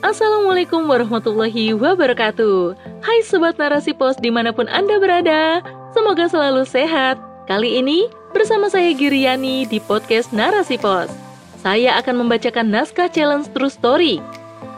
[0.00, 2.72] Assalamualaikum warahmatullahi wabarakatuh.
[3.04, 5.60] Hai Sobat Narasi Pos di mana pun Anda berada
[5.92, 7.20] Semoga selalu sehat.
[7.44, 11.12] Kali ini bersama saya Giriani di podcast Narasi Pos.
[11.60, 14.24] Saya akan membacakan naskah challenge true story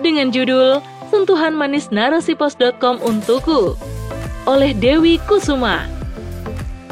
[0.03, 3.79] Dengan judul Sentuhan Manis Narasipos.com untukku
[4.51, 5.87] Oleh Dewi Kusuma.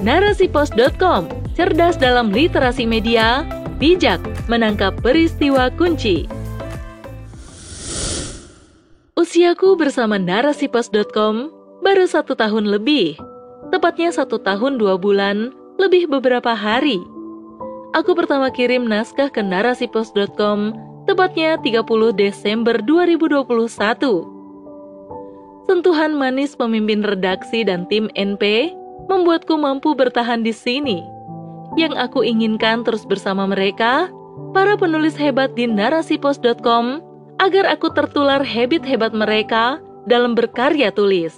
[0.07, 1.27] Narasipos.com
[1.59, 3.43] Cerdas dalam literasi media
[3.83, 6.31] Bijak menangkap peristiwa kunci
[9.21, 11.53] Usiaku bersama narasipos.com
[11.85, 13.21] baru satu tahun lebih,
[13.69, 16.97] tepatnya satu tahun dua bulan, lebih beberapa hari.
[17.93, 20.73] Aku pertama kirim naskah ke narasipos.com
[21.05, 21.85] tepatnya 30
[22.17, 23.69] Desember 2021.
[25.69, 28.73] Sentuhan manis pemimpin redaksi dan tim NP
[29.13, 31.05] membuatku mampu bertahan di sini.
[31.77, 34.09] Yang aku inginkan terus bersama mereka,
[34.57, 37.10] para penulis hebat di narasipos.com
[37.41, 41.33] agar aku tertular habit hebat mereka dalam berkarya tulis.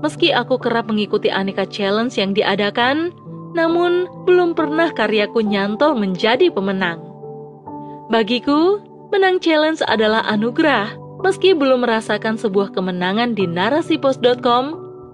[0.00, 3.10] Meski aku kerap mengikuti aneka challenge yang diadakan,
[3.58, 7.02] namun belum pernah karyaku nyantol menjadi pemenang.
[8.06, 8.78] Bagiku,
[9.10, 10.94] menang challenge adalah anugerah.
[11.26, 14.64] Meski belum merasakan sebuah kemenangan di narasipos.com,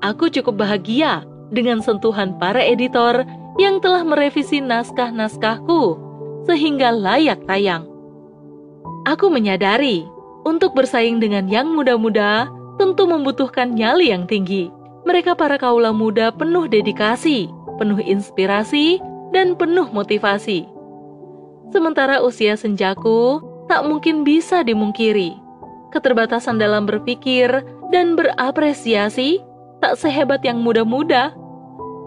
[0.05, 1.25] aku cukup bahagia
[1.55, 3.25] dengan sentuhan para editor
[3.57, 5.97] yang telah merevisi naskah-naskahku
[6.45, 7.92] sehingga layak tayang.
[9.03, 10.07] Aku menyadari,
[10.47, 12.47] untuk bersaing dengan yang muda-muda
[12.79, 14.71] tentu membutuhkan nyali yang tinggi.
[15.03, 17.51] Mereka para kaula muda penuh dedikasi,
[17.83, 19.03] penuh inspirasi,
[19.35, 20.71] dan penuh motivasi.
[21.75, 25.35] Sementara usia senjaku tak mungkin bisa dimungkiri.
[25.91, 27.51] Keterbatasan dalam berpikir
[27.91, 29.43] dan berapresiasi
[29.83, 31.35] tak sehebat yang muda-muda.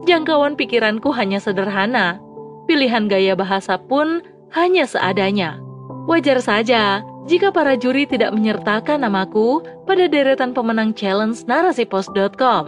[0.07, 2.21] Jangkauan pikiranku hanya sederhana,
[2.69, 4.21] pilihan gaya bahasa pun
[4.53, 5.64] hanya seadanya.
[6.05, 12.63] Wajar saja jika para juri tidak menyertakan namaku pada deretan pemenang challenge narasipos.com.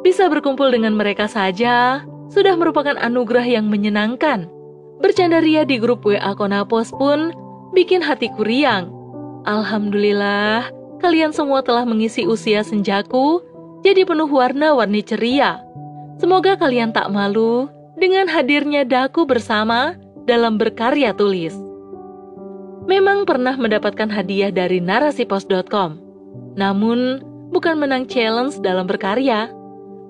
[0.00, 2.00] Bisa berkumpul dengan mereka saja
[2.32, 4.48] sudah merupakan anugerah yang menyenangkan.
[5.04, 7.36] Bercanda ria di grup WA Konapos pun
[7.76, 8.88] bikin hatiku riang.
[9.44, 10.72] Alhamdulillah,
[11.04, 13.44] kalian semua telah mengisi usia senjaku
[13.84, 15.60] jadi penuh warna-warni ceria.
[16.16, 17.68] Semoga kalian tak malu
[18.00, 19.92] dengan hadirnya daku bersama
[20.24, 21.67] dalam berkarya tulis
[22.88, 26.00] memang pernah mendapatkan hadiah dari narasipos.com.
[26.56, 27.20] Namun,
[27.52, 29.52] bukan menang challenge dalam berkarya.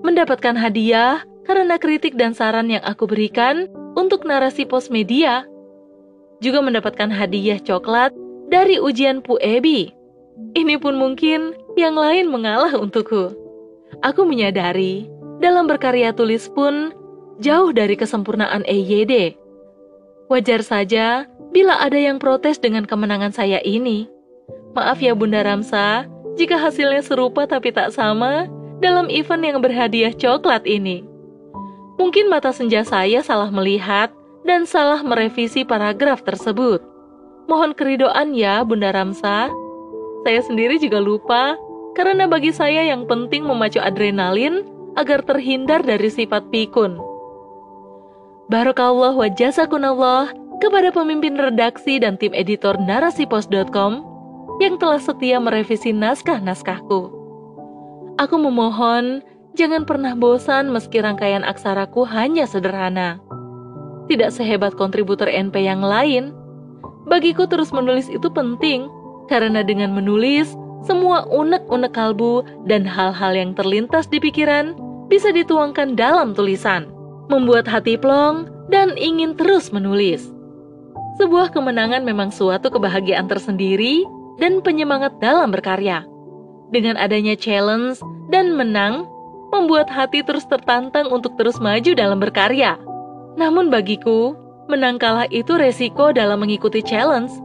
[0.01, 3.67] Mendapatkan hadiah karena kritik dan saran yang aku berikan
[3.99, 5.43] untuk narasi pos media.
[6.39, 8.15] Juga mendapatkan hadiah coklat
[8.47, 9.91] dari ujian Pu Ebi.
[10.55, 13.35] Ini pun mungkin yang lain mengalah untukku.
[13.99, 15.11] Aku menyadari,
[15.43, 16.95] dalam berkarya tulis pun
[17.43, 19.35] jauh dari kesempurnaan EYD.
[20.31, 24.05] Wajar saja bila ada yang protes dengan kemenangan saya ini.
[24.77, 26.05] Maaf ya Bunda Ramsa,
[26.37, 28.45] jika hasilnya serupa tapi tak sama
[28.79, 31.03] dalam event yang berhadiah coklat ini.
[31.99, 34.13] Mungkin mata senja saya salah melihat
[34.47, 36.79] dan salah merevisi paragraf tersebut.
[37.51, 39.51] Mohon keridoan ya Bunda Ramsa.
[40.23, 41.59] Saya sendiri juga lupa,
[41.97, 44.63] karena bagi saya yang penting memacu adrenalin
[44.95, 46.95] agar terhindar dari sifat pikun.
[48.47, 54.03] Barakallah wa jazakunallah kepada pemimpin redaksi dan tim editor narasipos.com
[54.59, 57.15] yang telah setia merevisi naskah-naskahku.
[58.19, 59.23] Aku memohon
[59.55, 63.23] jangan pernah bosan meski rangkaian aksaraku hanya sederhana.
[64.11, 66.35] Tidak sehebat kontributor NP yang lain.
[67.07, 68.91] Bagiku terus menulis itu penting,
[69.31, 70.51] karena dengan menulis,
[70.83, 74.75] semua unek-unek kalbu dan hal-hal yang terlintas di pikiran
[75.07, 76.91] bisa dituangkan dalam tulisan,
[77.31, 80.38] membuat hati plong dan ingin terus menulis.
[81.19, 84.07] Sebuah kemenangan memang suatu kebahagiaan tersendiri
[84.39, 86.07] dan penyemangat dalam berkarya.
[86.71, 87.99] Dengan adanya challenge
[88.31, 89.03] dan menang,
[89.51, 92.79] membuat hati terus tertantang untuk terus maju dalam berkarya.
[93.35, 94.31] Namun bagiku,
[94.71, 97.35] menang kalah itu resiko dalam mengikuti challenge.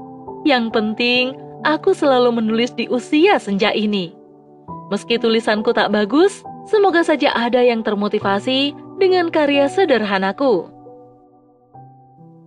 [0.47, 1.25] Yang penting,
[1.67, 4.15] aku selalu menulis di usia senja ini.
[4.93, 8.71] Meski tulisanku tak bagus, semoga saja ada yang termotivasi
[9.03, 10.74] dengan karya sederhanaku.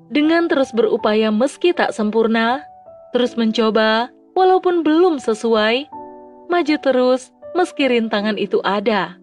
[0.07, 2.63] Dengan terus berupaya meski tak sempurna,
[3.11, 4.07] terus mencoba
[4.39, 5.91] walaupun belum sesuai,
[6.47, 9.19] maju terus meski rintangan itu ada.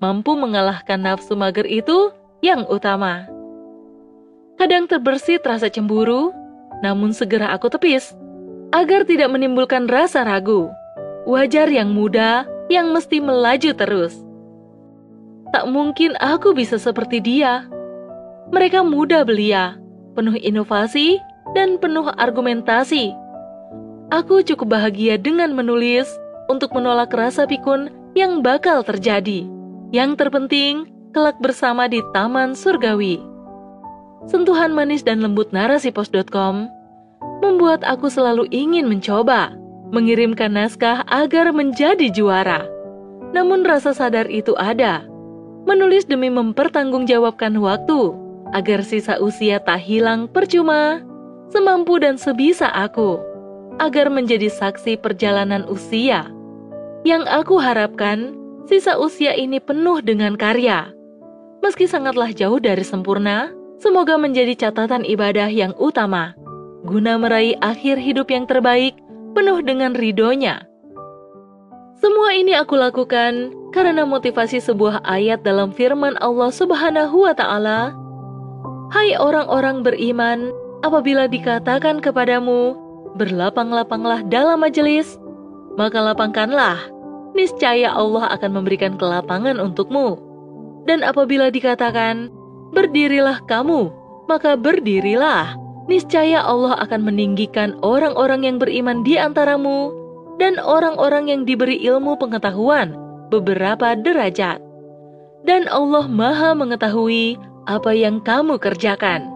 [0.00, 3.28] Mampu mengalahkan nafsu mager itu yang utama.
[4.56, 6.32] Kadang terbersit rasa cemburu,
[6.80, 8.16] namun segera aku tepis
[8.72, 10.72] agar tidak menimbulkan rasa ragu.
[11.24, 14.14] Wajar yang muda yang mesti melaju terus.
[15.52, 17.64] Tak mungkin aku bisa seperti dia.
[18.52, 19.78] Mereka muda belia,
[20.14, 21.18] penuh inovasi,
[21.52, 23.12] dan penuh argumentasi.
[24.14, 26.06] Aku cukup bahagia dengan menulis
[26.46, 29.44] untuk menolak rasa pikun yang bakal terjadi.
[29.90, 33.22] Yang terpenting, kelak bersama di Taman Surgawi.
[34.24, 36.70] Sentuhan manis dan lembut narasipos.com
[37.44, 39.52] membuat aku selalu ingin mencoba
[39.92, 42.64] mengirimkan naskah agar menjadi juara.
[43.30, 45.04] Namun rasa sadar itu ada.
[45.64, 48.23] Menulis demi mempertanggungjawabkan waktu
[48.54, 51.02] agar sisa usia tak hilang percuma,
[51.50, 53.18] semampu dan sebisa aku
[53.82, 56.30] agar menjadi saksi perjalanan usia.
[57.02, 58.38] Yang aku harapkan,
[58.70, 60.94] sisa usia ini penuh dengan karya.
[61.60, 63.50] Meski sangatlah jauh dari sempurna,
[63.82, 66.32] semoga menjadi catatan ibadah yang utama,
[66.86, 68.94] guna meraih akhir hidup yang terbaik
[69.34, 70.62] penuh dengan ridhonya.
[71.98, 78.03] Semua ini aku lakukan karena motivasi sebuah ayat dalam firman Allah Subhanahu wa Ta'ala.
[78.92, 80.52] Hai orang-orang beriman,
[80.84, 82.76] apabila dikatakan kepadamu,
[83.16, 85.16] berlapang-lapanglah dalam majelis,
[85.80, 86.76] maka lapangkanlah,
[87.32, 90.20] niscaya Allah akan memberikan kelapangan untukmu.
[90.84, 92.28] Dan apabila dikatakan,
[92.76, 93.88] berdirilah kamu,
[94.28, 95.56] maka berdirilah,
[95.88, 99.96] niscaya Allah akan meninggikan orang-orang yang beriman di antaramu
[100.36, 102.92] dan orang-orang yang diberi ilmu pengetahuan
[103.32, 104.60] beberapa derajat.
[105.44, 109.28] Dan Allah Maha Mengetahui apa yang kamu kerjakan.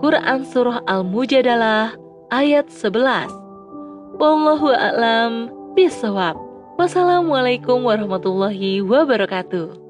[0.00, 1.96] Quran Surah Al-Mujadalah
[2.32, 3.28] ayat 11.
[4.20, 6.36] Wallahu a'lam bisawab.
[6.80, 9.83] Wassalamualaikum warahmatullahi wabarakatuh.